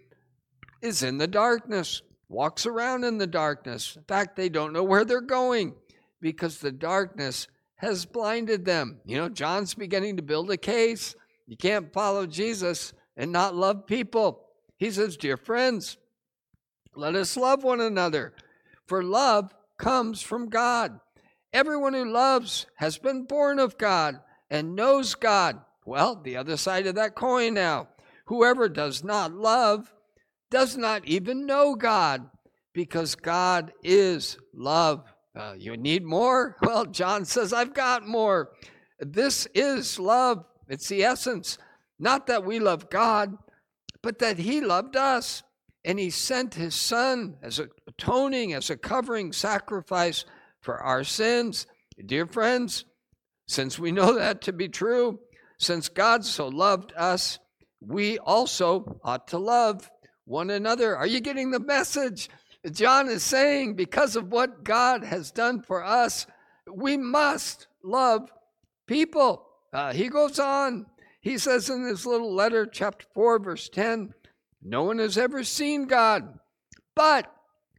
is 0.83 1.03
in 1.03 1.19
the 1.19 1.27
darkness, 1.27 2.03
walks 2.29 2.67
around 2.67 3.05
in 3.05 3.19
the 3.19 3.27
darkness. 3.27 3.97
In 3.97 4.03
fact, 4.05 4.37
they 4.37 4.49
don't 4.49 4.73
know 4.73 4.85
where 4.85 5.05
they're 5.05 5.21
going 5.21 5.75
because 6.21 6.59
the 6.59 6.73
darkness 6.73 7.49
has 7.79 8.05
blinded 8.05 8.65
them. 8.65 9.01
You 9.05 9.17
know, 9.17 9.29
John's 9.29 9.75
beginning 9.75 10.17
to 10.17 10.23
build 10.23 10.51
a 10.51 10.57
case. 10.57 11.15
You 11.47 11.57
can't 11.57 11.93
follow 11.93 12.27
Jesus 12.27 12.93
and 13.17 13.33
not 13.33 13.57
love 13.57 13.87
people. 13.87 14.45
He 14.77 14.91
says, 14.91 15.17
Dear 15.17 15.37
friends, 15.37 15.97
let 16.95 17.15
us 17.15 17.37
love 17.37 17.65
one 17.65 17.81
another, 17.81 18.35
for 18.87 19.03
love 19.03 19.53
comes 19.79 20.21
from 20.21 20.49
God. 20.49 20.99
Everyone 21.53 21.95
who 21.95 22.11
loves 22.11 22.67
has 22.77 22.99
been 22.99 23.25
born 23.25 23.59
of 23.59 23.79
God 23.79 24.21
and 24.51 24.75
knows 24.77 25.15
God. 25.15 25.61
Well, 25.87 26.21
the 26.23 26.37
other 26.37 26.57
side 26.57 26.87
of 26.87 26.97
that 26.97 27.15
coin 27.15 27.55
now. 27.55 27.89
Whoever 28.27 28.69
does 28.69 29.03
not 29.03 29.33
love 29.33 29.93
does 30.51 30.77
not 30.77 31.07
even 31.07 31.47
know 31.47 31.75
God 31.75 32.29
because 32.75 33.15
God 33.15 33.73
is 33.83 34.37
love. 34.53 35.05
Uh, 35.39 35.55
you 35.57 35.77
need 35.77 36.05
more? 36.05 36.57
Well, 36.63 36.85
John 36.87 37.25
says, 37.25 37.53
I've 37.53 37.73
got 37.73 38.07
more. 38.07 38.51
This 38.99 39.47
is 39.55 39.99
love. 39.99 40.45
It's 40.69 40.89
the 40.89 41.05
essence. 41.05 41.59
Not 41.99 42.27
that 42.27 42.45
we 42.45 42.59
love 42.59 42.91
God, 42.91 43.37
but 44.03 44.19
that 44.19 44.39
He 44.39 44.61
loved 44.61 44.97
us. 44.97 45.43
And 45.85 45.99
He 45.99 46.11
sent 46.11 46.55
His 46.55 46.75
Son 46.75 47.37
as 47.41 47.61
a 47.61 47.69
atoning, 47.87 48.53
as 48.53 48.69
a 48.69 48.77
covering 48.77 49.33
sacrifice 49.33 50.25
for 50.61 50.79
our 50.79 51.05
sins. 51.05 51.67
Dear 52.05 52.27
friends, 52.27 52.85
since 53.47 53.79
we 53.79 53.93
know 53.93 54.19
that 54.19 54.43
to 54.43 54.53
be 54.53 54.69
true, 54.69 55.21
since 55.59 55.89
God 55.89 56.25
so 56.25 56.49
loved 56.49 56.93
us, 56.97 57.39
we 57.81 58.19
also 58.19 59.01
ought 59.05 59.29
to 59.29 59.39
love 59.39 59.89
one 60.25 60.51
another. 60.51 60.97
Are 60.97 61.07
you 61.07 61.21
getting 61.21 61.51
the 61.51 61.61
message? 61.61 62.29
John 62.73 63.09
is 63.09 63.23
saying, 63.23 63.75
because 63.75 64.17
of 64.17 64.33
what 64.33 64.65
God 64.65 65.05
has 65.05 65.31
done 65.31 65.63
for 65.63 65.85
us, 65.85 66.27
we 66.71 66.97
must 66.97 67.69
love 67.83 68.31
people. 68.87 69.47
Uh, 69.73 69.93
he 69.93 70.09
goes 70.09 70.39
on, 70.39 70.87
he 71.21 71.39
says 71.39 71.71
in 71.71 71.85
his 71.85 72.05
little 72.05 72.35
letter, 72.35 72.67
chapter 72.67 73.07
4, 73.15 73.39
verse 73.39 73.69
10, 73.69 74.13
no 74.63 74.83
one 74.83 74.99
has 74.99 75.17
ever 75.17 75.45
seen 75.45 75.87
God. 75.87 76.39
But 76.97 77.33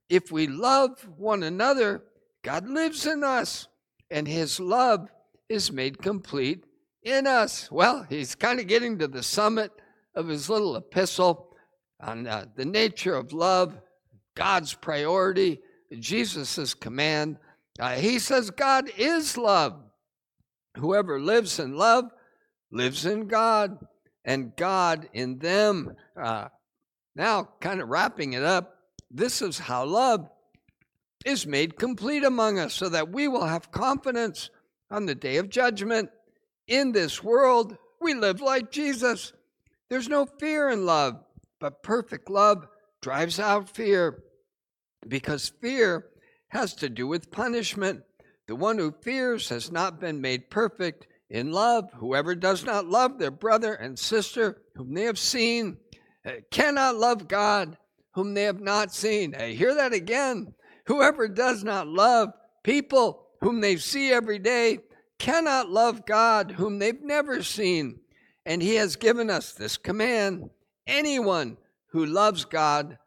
if 0.08 0.32
we 0.32 0.48
love 0.48 1.08
one 1.18 1.44
another, 1.44 2.04
God 2.42 2.68
lives 2.70 3.06
in 3.06 3.24
us, 3.24 3.68
and 4.10 4.28
his 4.28 4.60
love 4.60 5.10
is 5.50 5.72
made 5.72 6.02
complete 6.02 6.64
in 7.04 7.28
us. 7.28 7.70
Well, 7.72 8.06
he's 8.10 8.36
kind 8.36 8.60
of 8.60 8.68
getting 8.68 8.98
to 9.00 9.08
the 9.08 9.24
summit 9.24 9.72
of 10.16 10.28
his 10.28 10.50
little 10.50 10.76
epistle 10.76 11.54
on 12.00 12.28
uh, 12.28 12.46
the 12.56 12.66
nature 12.66 13.16
of 13.16 13.34
love 13.34 13.78
God's 14.40 14.74
priority, 14.74 15.60
Jesus' 16.00 16.74
command. 16.74 17.38
Uh, 17.78 17.96
he 17.96 18.20
says 18.20 18.52
God 18.52 18.90
is 18.98 19.38
love. 19.38 19.82
Whoever 20.78 21.20
lives 21.20 21.60
in 21.60 21.76
love 21.76 22.06
lives 22.72 23.06
in 23.06 23.28
God, 23.28 23.86
and 24.24 24.56
God 24.56 25.10
in 25.12 25.40
them. 25.40 25.94
Uh, 26.16 26.48
now, 27.16 27.50
kind 27.60 27.82
of 27.82 27.90
wrapping 27.90 28.34
it 28.34 28.44
up, 28.44 28.78
this 29.12 29.42
is 29.42 29.60
how 29.60 29.84
love 29.86 30.30
is 31.26 31.46
made 31.46 31.78
complete 31.78 32.24
among 32.24 32.60
us 32.60 32.74
so 32.74 32.88
that 32.90 33.12
we 33.12 33.28
will 33.28 33.46
have 33.46 33.72
confidence 33.72 34.50
on 34.90 35.06
the 35.06 35.16
day 35.16 35.38
of 35.38 35.50
judgment. 35.50 36.10
In 36.68 36.92
this 36.94 37.22
world, 37.22 37.76
we 38.00 38.14
live 38.14 38.40
like 38.40 38.72
Jesus. 38.72 39.34
There's 39.90 40.08
no 40.08 40.26
fear 40.26 40.70
in 40.70 40.86
love, 40.86 41.20
but 41.60 41.84
perfect 41.84 42.30
love 42.30 42.68
drives 43.02 43.40
out 43.40 43.76
fear 43.76 44.24
because 45.08 45.54
fear 45.62 46.08
has 46.50 46.74
to 46.76 46.90
do 46.90 47.08
with 47.08 47.32
punishment. 47.32 48.02
The 48.48 48.56
one 48.56 48.78
who 48.78 48.94
fears 49.02 49.50
has 49.50 49.72
not 49.72 50.00
been 50.00 50.22
made 50.22 50.50
perfect 50.50 51.08
in 51.30 51.52
love. 51.52 51.90
Whoever 51.96 52.36
does 52.36 52.66
not 52.66 52.88
love 52.88 53.18
their 53.18 53.32
brother 53.32 53.76
and 53.76 53.98
sister 53.98 54.62
whom 54.76 54.94
they 54.94 55.04
have 55.04 55.20
seen 55.20 55.78
eh, 56.26 56.40
cannot 56.52 56.96
love 56.96 57.28
God 57.28 57.78
whom 58.14 58.34
they 58.34 58.44
have 58.44 58.62
not 58.62 58.94
seen. 58.94 59.34
Hey, 59.34 59.56
hear 59.56 59.76
that 59.76 59.94
again. 59.94 60.54
Whoever 60.88 61.28
does 61.28 61.64
not 61.64 61.88
love 61.88 62.30
people 62.64 63.28
whom 63.42 63.62
they 63.62 63.78
see 63.78 64.12
every 64.12 64.40
day 64.40 64.80
cannot 65.20 65.70
love 65.70 66.06
God 66.06 66.52
whom 66.52 66.80
they've 66.80 67.02
never 67.02 67.44
seen. 67.44 68.00
And 68.46 68.62
he 68.62 68.76
has 68.76 68.96
given 68.96 69.30
us 69.30 69.54
this 69.54 69.78
command 69.78 70.50
anyone 70.88 71.58
who 71.92 72.06
loves 72.06 72.46
God 72.46 72.98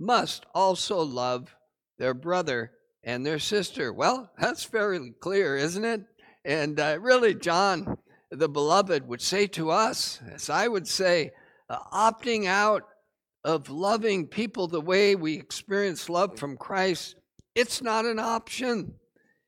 must 0.00 0.46
also 0.54 1.02
love 1.02 1.54
their 1.98 2.14
brother 2.14 2.72
and 3.04 3.24
their 3.24 3.38
sister. 3.38 3.92
Well, 3.92 4.30
that's 4.38 4.64
fairly 4.64 5.12
clear, 5.20 5.56
isn't 5.56 5.84
it? 5.84 6.02
And 6.44 6.80
uh, 6.80 6.98
really, 7.00 7.34
John, 7.34 7.98
the 8.30 8.48
beloved, 8.48 9.06
would 9.06 9.20
say 9.20 9.46
to 9.48 9.70
us, 9.70 10.20
as 10.32 10.48
I 10.48 10.68
would 10.68 10.88
say, 10.88 11.32
uh, 11.68 11.78
opting 11.92 12.46
out 12.46 12.82
of 13.44 13.70
loving 13.70 14.26
people 14.26 14.68
the 14.68 14.80
way 14.80 15.14
we 15.14 15.34
experience 15.34 16.08
love 16.08 16.38
from 16.38 16.56
Christ, 16.56 17.16
it's 17.54 17.82
not 17.82 18.04
an 18.04 18.18
option. 18.18 18.94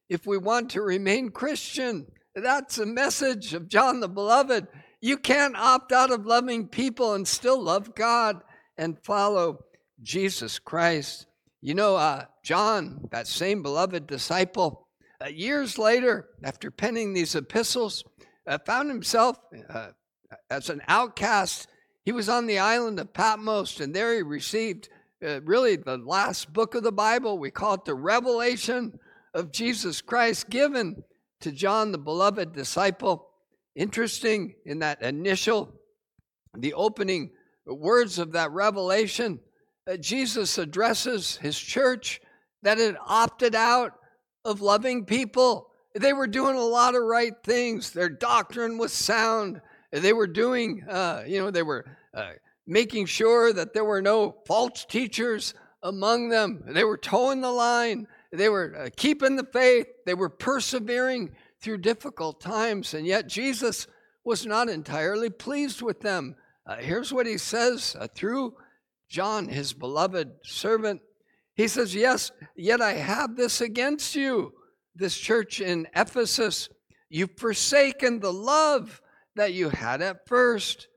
If 0.08 0.26
we 0.26 0.38
want 0.38 0.70
to 0.70 0.82
remain 0.82 1.30
Christian, 1.30 2.06
that's 2.34 2.78
a 2.78 2.86
message 2.86 3.54
of 3.54 3.68
John 3.68 4.00
the 4.00 4.08
Beloved. 4.08 4.66
You 5.00 5.16
can't 5.16 5.56
opt 5.56 5.92
out 5.92 6.10
of 6.10 6.26
loving 6.26 6.68
people 6.68 7.14
and 7.14 7.26
still 7.26 7.62
love 7.62 7.94
God 7.94 8.40
and 8.76 9.02
follow 9.02 9.64
Jesus 10.02 10.58
Christ. 10.58 11.26
You 11.60 11.74
know, 11.74 11.96
uh, 11.96 12.24
John, 12.42 13.08
that 13.10 13.26
same 13.26 13.62
beloved 13.62 14.06
disciple, 14.06 14.88
uh, 15.22 15.28
years 15.28 15.78
later, 15.78 16.28
after 16.42 16.70
penning 16.70 17.12
these 17.12 17.34
epistles, 17.34 18.04
uh, 18.46 18.58
found 18.66 18.88
himself 18.88 19.38
uh, 19.70 19.90
as 20.50 20.68
an 20.68 20.82
outcast. 20.88 21.68
He 22.04 22.12
was 22.12 22.28
on 22.28 22.46
the 22.46 22.58
island 22.58 22.98
of 22.98 23.12
Patmos, 23.12 23.78
and 23.80 23.94
there 23.94 24.14
he 24.14 24.22
received 24.22 24.88
uh, 25.24 25.40
really 25.42 25.76
the 25.76 25.98
last 25.98 26.52
book 26.52 26.74
of 26.74 26.82
the 26.82 26.92
Bible. 26.92 27.38
We 27.38 27.50
call 27.50 27.74
it 27.74 27.84
the 27.84 27.94
revelation 27.94 28.98
of 29.34 29.52
Jesus 29.52 30.00
Christ 30.00 30.50
given 30.50 31.04
to 31.40 31.52
John, 31.52 31.92
the 31.92 31.98
beloved 31.98 32.52
disciple. 32.52 33.28
Interesting 33.76 34.54
in 34.66 34.80
that 34.80 35.02
initial, 35.02 35.72
the 36.58 36.74
opening 36.74 37.30
words 37.64 38.18
of 38.18 38.32
that 38.32 38.50
revelation 38.50 39.40
Jesus 40.00 40.58
addresses 40.58 41.36
his 41.36 41.58
church 41.58 42.20
that 42.62 42.78
had 42.78 42.96
opted 43.06 43.54
out 43.54 43.92
of 44.44 44.60
loving 44.60 45.04
people. 45.04 45.68
They 45.94 46.12
were 46.12 46.26
doing 46.26 46.56
a 46.56 46.62
lot 46.64 46.94
of 46.94 47.02
right 47.02 47.34
things. 47.44 47.90
Their 47.90 48.08
doctrine 48.08 48.78
was 48.78 48.92
sound. 48.92 49.60
They 49.90 50.12
were 50.12 50.26
doing, 50.26 50.84
uh, 50.88 51.24
you 51.26 51.40
know, 51.40 51.50
they 51.50 51.62
were 51.62 51.84
uh, 52.14 52.32
making 52.66 53.06
sure 53.06 53.52
that 53.52 53.74
there 53.74 53.84
were 53.84 54.02
no 54.02 54.36
false 54.46 54.84
teachers 54.84 55.54
among 55.82 56.28
them. 56.28 56.62
They 56.66 56.84
were 56.84 56.96
toeing 56.96 57.40
the 57.40 57.50
line, 57.50 58.06
they 58.30 58.48
were 58.48 58.74
uh, 58.76 58.88
keeping 58.96 59.36
the 59.36 59.46
faith, 59.52 59.86
they 60.06 60.14
were 60.14 60.30
persevering 60.30 61.34
through 61.60 61.78
difficult 61.78 62.40
times, 62.40 62.94
and 62.94 63.06
yet 63.06 63.26
Jesus 63.28 63.86
was 64.24 64.46
not 64.46 64.68
entirely 64.68 65.28
pleased 65.28 65.82
with 65.82 66.00
them. 66.00 66.36
Uh, 66.66 66.76
here's 66.76 67.12
what 67.12 67.26
he 67.26 67.36
says 67.36 67.96
uh, 67.98 68.06
through 68.14 68.54
John, 69.12 69.46
his 69.46 69.74
beloved 69.74 70.30
servant. 70.42 71.02
He 71.54 71.68
says, 71.68 71.94
Yes, 71.94 72.32
yet 72.56 72.80
I 72.80 72.94
have 72.94 73.36
this 73.36 73.60
against 73.60 74.16
you, 74.16 74.54
this 74.96 75.18
church 75.18 75.60
in 75.60 75.86
Ephesus. 75.94 76.70
You've 77.10 77.36
forsaken 77.36 78.20
the 78.20 78.32
love 78.32 79.02
that 79.36 79.52
you 79.52 79.68
had 79.68 80.00
at 80.00 80.26
first. 80.26 80.88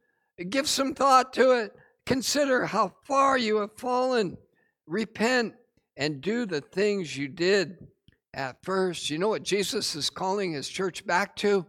Give 0.50 0.66
some 0.66 0.94
thought 0.94 1.34
to 1.34 1.52
it. 1.52 1.74
Consider 2.06 2.66
how 2.66 2.94
far 3.04 3.38
you 3.38 3.58
have 3.58 3.78
fallen. 3.78 4.38
Repent 4.88 5.54
and 5.98 6.22
do 6.22 6.46
the 6.46 6.62
things 6.62 7.18
you 7.18 7.28
did 7.28 7.76
at 8.34 8.64
first. 8.64 9.10
You 9.10 9.18
know 9.18 9.28
what 9.28 9.44
Jesus 9.44 9.94
is 9.94 10.10
calling 10.10 10.54
his 10.54 10.70
church 10.70 11.06
back 11.06 11.36
to? 11.38 11.66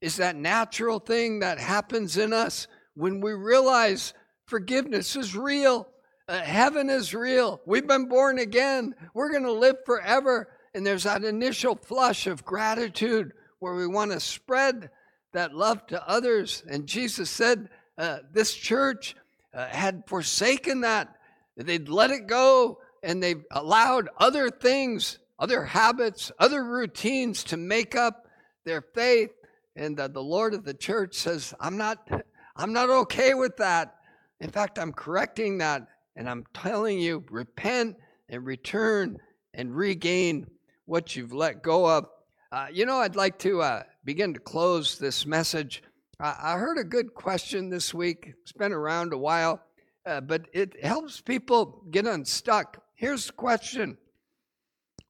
Is 0.00 0.16
that 0.18 0.36
natural 0.36 1.00
thing 1.00 1.40
that 1.40 1.58
happens 1.58 2.18
in 2.18 2.32
us 2.32 2.68
when 2.94 3.20
we 3.20 3.32
realize 3.32 4.14
forgiveness 4.52 5.16
is 5.16 5.34
real, 5.34 5.88
uh, 6.28 6.38
heaven 6.38 6.90
is 6.90 7.14
real, 7.14 7.58
we've 7.64 7.86
been 7.86 8.06
born 8.06 8.38
again, 8.38 8.94
we're 9.14 9.30
going 9.30 9.44
to 9.44 9.50
live 9.50 9.76
forever. 9.86 10.46
And 10.74 10.86
there's 10.86 11.04
that 11.04 11.24
initial 11.24 11.74
flush 11.74 12.26
of 12.26 12.44
gratitude 12.44 13.32
where 13.60 13.74
we 13.74 13.86
want 13.86 14.12
to 14.12 14.20
spread 14.20 14.90
that 15.32 15.54
love 15.54 15.86
to 15.86 16.06
others. 16.06 16.62
And 16.68 16.86
Jesus 16.86 17.30
said, 17.30 17.70
uh, 17.96 18.18
This 18.30 18.52
church 18.52 19.16
uh, 19.54 19.68
had 19.68 20.02
forsaken 20.06 20.82
that. 20.82 21.16
They'd 21.56 21.88
let 21.88 22.10
it 22.10 22.26
go 22.26 22.78
and 23.02 23.22
they've 23.22 23.44
allowed 23.52 24.10
other 24.18 24.50
things, 24.50 25.18
other 25.38 25.64
habits, 25.64 26.30
other 26.38 26.62
routines 26.62 27.42
to 27.44 27.56
make 27.56 27.96
up 27.96 28.26
their 28.66 28.82
faith. 28.82 29.30
And 29.76 29.96
the 29.96 30.22
Lord 30.22 30.52
of 30.52 30.64
the 30.64 30.74
church 30.74 31.14
says, 31.14 31.54
I'm 31.58 31.78
not, 31.78 32.06
I'm 32.54 32.74
not 32.74 32.90
okay 32.90 33.32
with 33.32 33.56
that. 33.56 33.96
In 34.42 34.50
fact, 34.50 34.76
I'm 34.76 34.92
correcting 34.92 35.58
that. 35.58 35.86
And 36.16 36.28
I'm 36.28 36.44
telling 36.52 36.98
you, 36.98 37.24
repent 37.30 37.96
and 38.28 38.44
return 38.44 39.16
and 39.54 39.74
regain 39.74 40.46
what 40.84 41.14
you've 41.14 41.32
let 41.32 41.62
go 41.62 41.88
of. 41.88 42.06
Uh, 42.50 42.66
you 42.70 42.84
know, 42.84 42.98
I'd 42.98 43.16
like 43.16 43.38
to 43.40 43.62
uh, 43.62 43.84
begin 44.04 44.34
to 44.34 44.40
close 44.40 44.98
this 44.98 45.24
message. 45.24 45.82
I, 46.20 46.36
I, 46.42 46.58
heard 46.58 46.76
a 46.76 46.84
good 46.84 47.14
question 47.14 47.70
this 47.70 47.94
week. 47.94 48.34
It's 48.42 48.52
been 48.52 48.72
around 48.72 49.14
a 49.14 49.18
while, 49.18 49.62
uh, 50.04 50.20
but 50.20 50.46
it 50.52 50.84
helps 50.84 51.20
people 51.20 51.84
get 51.90 52.06
unstuck. 52.06 52.82
Here's 52.94 53.28
the 53.28 53.32
question 53.32 53.96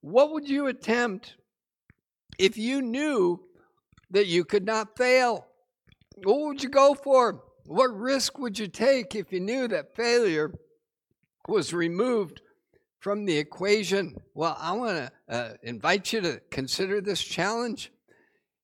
What 0.02 0.32
would 0.32 0.48
you 0.48 0.66
attempt 0.66 1.36
if 2.38 2.56
you 2.58 2.82
knew 2.82 3.40
that 4.10 4.26
you 4.26 4.44
could 4.44 4.66
not 4.66 4.96
fail? 4.96 5.46
What 6.22 6.40
would 6.40 6.62
you 6.62 6.68
go 6.68 6.94
for? 6.94 7.42
What 7.64 7.96
risk 7.96 8.38
would 8.38 8.58
you 8.58 8.66
take 8.66 9.14
if 9.14 9.32
you 9.32 9.40
knew 9.40 9.68
that 9.68 9.94
failure 9.94 10.52
was 11.46 11.72
removed 11.72 12.40
from 12.98 13.24
the 13.24 13.38
equation? 13.38 14.16
Well, 14.34 14.56
I 14.58 14.72
want 14.72 14.96
to 15.28 15.34
uh, 15.34 15.54
invite 15.62 16.12
you 16.12 16.20
to 16.22 16.40
consider 16.50 17.00
this 17.00 17.22
challenge. 17.22 17.92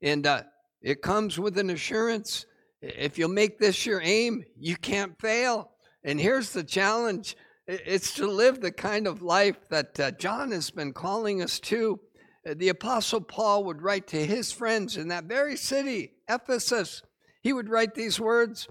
And 0.03 0.27
uh, 0.27 0.43
it 0.83 1.01
comes 1.01 1.39
with 1.39 1.59
an 1.59 1.71
assurance. 1.71 2.47
If 2.83 3.19
you'll 3.19 3.29
make 3.29 3.59
this 3.59 3.87
your 3.87 4.01
aim, 4.03 4.45
you 4.57 4.77
can't 4.77 5.21
fail. 5.21 5.71
And 6.03 6.21
here's 6.21 6.53
the 6.53 6.65
challenge 6.65 7.37
it's 7.67 8.15
to 8.15 8.27
live 8.27 8.61
the 8.61 8.73
kind 8.73 9.07
of 9.07 9.21
life 9.21 9.69
that 9.69 10.01
uh, 10.01 10.11
John 10.13 10.51
has 10.53 10.71
been 10.71 10.93
calling 10.93 11.43
us 11.43 11.61
to. 11.61 12.01
Uh, 12.49 12.55
the 12.57 12.71
Apostle 12.71 13.21
Paul 13.21 13.65
would 13.65 13.83
write 13.83 14.07
to 14.09 14.25
his 14.25 14.51
friends 14.51 14.97
in 14.97 15.09
that 15.09 15.25
very 15.25 15.57
city, 15.57 16.15
Ephesus. 16.29 17.03
He 17.43 17.53
would 17.53 17.69
write 17.69 17.95
these 17.95 18.19
words 18.19 18.69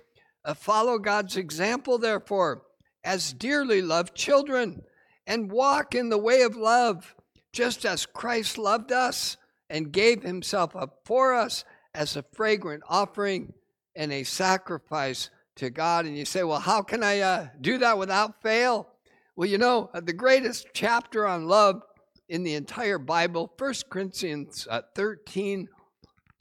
Follow 0.55 0.97
God's 0.97 1.37
example, 1.37 1.97
therefore, 1.97 2.63
as 3.03 3.33
dearly 3.33 3.81
loved 3.81 4.15
children, 4.15 4.81
and 5.25 5.51
walk 5.51 5.93
in 5.93 6.09
the 6.09 6.17
way 6.17 6.41
of 6.41 6.55
love, 6.55 7.15
just 7.51 7.85
as 7.85 8.05
Christ 8.05 8.57
loved 8.57 8.91
us 8.91 9.37
and 9.69 9.91
gave 9.91 10.23
himself 10.23 10.75
up 10.75 11.01
for 11.05 11.33
us 11.33 11.65
as 11.93 12.15
a 12.15 12.23
fragrant 12.33 12.83
offering 12.87 13.53
and 13.95 14.13
a 14.13 14.23
sacrifice 14.23 15.29
to 15.55 15.69
God. 15.69 16.05
And 16.05 16.17
you 16.17 16.25
say, 16.25 16.43
well, 16.43 16.59
how 16.59 16.81
can 16.81 17.03
I 17.03 17.19
uh, 17.19 17.47
do 17.59 17.77
that 17.79 17.97
without 17.97 18.41
fail? 18.41 18.87
Well, 19.35 19.49
you 19.49 19.57
know, 19.57 19.89
uh, 19.93 20.01
the 20.01 20.13
greatest 20.13 20.67
chapter 20.73 21.27
on 21.27 21.47
love 21.47 21.81
in 22.29 22.43
the 22.43 22.55
entire 22.55 22.99
Bible, 22.99 23.51
1 23.57 23.73
Corinthians 23.89 24.67
uh, 24.69 24.81
13, 24.95 25.67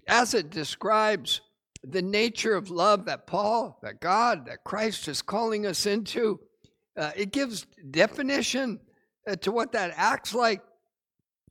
as 0.06 0.34
it 0.34 0.50
describes 0.50 1.40
the 1.88 2.02
nature 2.02 2.54
of 2.54 2.70
love 2.70 3.04
that 3.06 3.26
Paul, 3.26 3.78
that 3.82 4.00
God, 4.00 4.46
that 4.46 4.64
Christ 4.64 5.08
is 5.08 5.22
calling 5.22 5.66
us 5.66 5.86
into, 5.86 6.40
uh, 6.96 7.12
it 7.16 7.32
gives 7.32 7.66
definition 7.90 8.80
uh, 9.28 9.36
to 9.36 9.52
what 9.52 9.72
that 9.72 9.94
acts 9.96 10.34
like. 10.34 10.60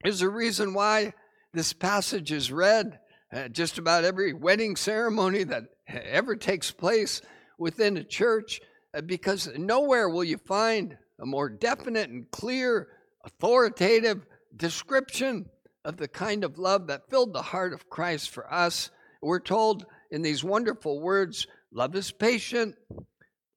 Is 0.03 0.19
the 0.19 0.29
reason 0.29 0.73
why 0.73 1.13
this 1.53 1.73
passage 1.73 2.31
is 2.31 2.51
read 2.51 2.99
uh, 3.33 3.47
just 3.47 3.77
about 3.77 4.03
every 4.03 4.33
wedding 4.33 4.75
ceremony 4.75 5.43
that 5.45 5.63
ever 5.87 6.35
takes 6.35 6.69
place 6.69 7.21
within 7.57 7.97
a 7.97 8.03
church 8.03 8.59
uh, 8.93 9.01
because 9.01 9.49
nowhere 9.57 10.09
will 10.09 10.23
you 10.23 10.37
find 10.37 10.97
a 11.19 11.25
more 11.25 11.49
definite 11.49 12.09
and 12.09 12.29
clear, 12.31 12.89
authoritative 13.23 14.25
description 14.57 15.45
of 15.85 15.97
the 15.97 16.07
kind 16.07 16.43
of 16.43 16.57
love 16.57 16.87
that 16.87 17.09
filled 17.09 17.33
the 17.33 17.41
heart 17.41 17.73
of 17.73 17.89
Christ 17.89 18.31
for 18.31 18.51
us. 18.53 18.89
We're 19.21 19.39
told 19.39 19.85
in 20.11 20.21
these 20.21 20.43
wonderful 20.43 21.01
words 21.01 21.47
love 21.71 21.95
is 21.95 22.11
patient, 22.11 22.75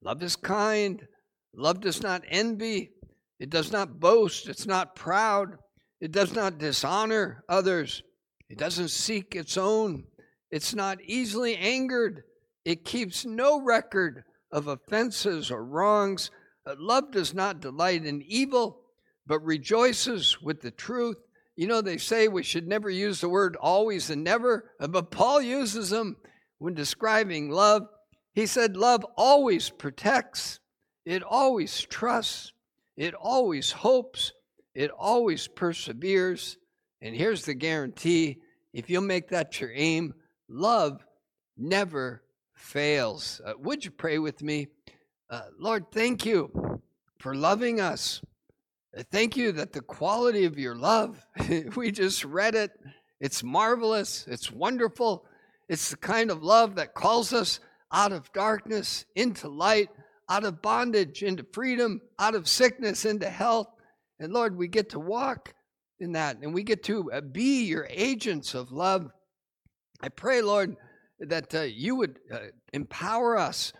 love 0.01 0.21
is 0.23 0.35
kind, 0.35 1.07
love 1.55 1.79
does 1.79 2.01
not 2.01 2.23
envy, 2.27 2.91
it 3.39 3.49
does 3.49 3.71
not 3.71 3.99
boast, 3.99 4.47
it's 4.47 4.65
not 4.65 4.95
proud, 4.95 5.57
it 6.01 6.11
does 6.11 6.33
not 6.33 6.57
dishonor 6.57 7.43
others, 7.47 8.03
it 8.49 8.57
doesn't 8.57 8.89
seek 8.89 9.35
its 9.35 9.57
own, 9.57 10.03
it's 10.51 10.73
not 10.73 10.99
easily 11.03 11.55
angered. 11.55 12.23
It 12.65 12.85
keeps 12.85 13.25
no 13.25 13.61
record 13.61 14.23
of 14.51 14.67
offenses 14.67 15.51
or 15.51 15.63
wrongs. 15.63 16.31
Uh, 16.65 16.75
love 16.77 17.11
does 17.11 17.33
not 17.33 17.61
delight 17.61 18.05
in 18.05 18.21
evil, 18.23 18.81
but 19.27 19.39
rejoices 19.45 20.41
with 20.41 20.61
the 20.61 20.71
truth. 20.71 21.17
You 21.55 21.67
know, 21.67 21.81
they 21.81 21.97
say 21.97 22.27
we 22.27 22.43
should 22.43 22.67
never 22.67 22.89
use 22.89 23.21
the 23.21 23.29
word 23.29 23.55
always 23.57 24.09
and 24.09 24.23
never, 24.23 24.71
but 24.79 25.11
Paul 25.11 25.41
uses 25.41 25.89
them 25.89 26.17
when 26.59 26.73
describing 26.73 27.49
love. 27.49 27.87
He 28.33 28.45
said, 28.45 28.77
Love 28.77 29.05
always 29.17 29.69
protects, 29.69 30.59
it 31.05 31.23
always 31.23 31.81
trusts, 31.81 32.53
it 32.95 33.13
always 33.15 33.71
hopes, 33.71 34.33
it 34.75 34.91
always 34.91 35.47
perseveres. 35.47 36.57
And 37.01 37.15
here's 37.15 37.45
the 37.45 37.53
guarantee 37.53 38.39
if 38.73 38.89
you'll 38.89 39.01
make 39.01 39.29
that 39.29 39.59
your 39.59 39.71
aim, 39.73 40.13
love 40.47 41.03
never 41.57 42.21
fails. 42.53 43.41
Uh, 43.43 43.53
would 43.57 43.83
you 43.83 43.91
pray 43.91 44.19
with 44.19 44.43
me? 44.43 44.67
Uh, 45.29 45.41
Lord, 45.57 45.85
thank 45.91 46.25
you 46.25 46.81
for 47.19 47.35
loving 47.35 47.81
us. 47.81 48.21
Uh, 48.97 49.03
thank 49.11 49.37
you 49.37 49.51
that 49.53 49.73
the 49.73 49.81
quality 49.81 50.45
of 50.45 50.59
your 50.59 50.75
love, 50.75 51.25
we 51.75 51.91
just 51.91 52.25
read 52.25 52.55
it. 52.55 52.71
It's 53.19 53.43
marvelous. 53.43 54.25
It's 54.27 54.51
wonderful. 54.51 55.25
It's 55.69 55.91
the 55.91 55.97
kind 55.97 56.31
of 56.31 56.43
love 56.43 56.75
that 56.75 56.95
calls 56.95 57.31
us 57.31 57.59
out 57.93 58.11
of 58.11 58.31
darkness 58.33 59.05
into 59.15 59.47
light, 59.47 59.89
out 60.27 60.43
of 60.43 60.61
bondage 60.61 61.21
into 61.23 61.45
freedom, 61.53 62.01
out 62.17 62.33
of 62.35 62.47
sickness 62.47 63.05
into 63.05 63.29
health. 63.29 63.67
And 64.19 64.33
Lord, 64.33 64.57
we 64.57 64.67
get 64.67 64.89
to 64.89 64.99
walk 64.99 65.53
in 65.99 66.13
that 66.13 66.37
and 66.41 66.53
we 66.53 66.63
get 66.63 66.83
to 66.83 67.11
uh, 67.11 67.21
be 67.21 67.63
your 67.63 67.87
agents 67.89 68.55
of 68.55 68.71
love. 68.71 69.11
I 70.01 70.09
pray, 70.09 70.41
Lord, 70.41 70.75
that 71.19 71.53
uh, 71.53 71.61
you 71.61 71.95
would 71.95 72.19
uh, 72.33 72.39
empower 72.73 73.37
us 73.37 73.71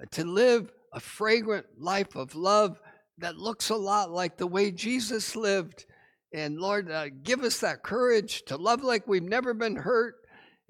uh, 0.00 0.04
to 0.12 0.24
live 0.24 0.70
a 0.92 1.00
fragrant 1.00 1.66
life 1.78 2.16
of 2.16 2.34
love 2.34 2.78
that 3.18 3.36
looks 3.36 3.70
a 3.70 3.76
lot 3.76 4.10
like 4.10 4.36
the 4.36 4.46
way 4.46 4.70
Jesus 4.70 5.36
lived. 5.36 5.86
And 6.34 6.58
Lord, 6.58 6.90
uh, 6.90 7.06
give 7.22 7.44
us 7.44 7.60
that 7.60 7.82
courage 7.82 8.42
to 8.46 8.56
love 8.56 8.82
like 8.82 9.06
we've 9.06 9.22
never 9.22 9.54
been 9.54 9.76
hurt 9.76 10.16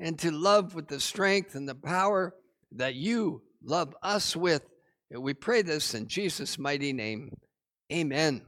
and 0.00 0.18
to 0.18 0.30
love 0.30 0.74
with 0.74 0.88
the 0.88 0.98
strength 0.98 1.54
and 1.54 1.68
the 1.68 1.74
power 1.74 2.34
that 2.72 2.94
you 2.94 3.42
love 3.62 3.94
us 4.02 4.34
with. 4.34 4.62
We 5.10 5.34
pray 5.34 5.62
this 5.62 5.94
in 5.94 6.08
Jesus' 6.08 6.58
mighty 6.58 6.92
name. 6.92 7.36
Amen. 7.92 8.42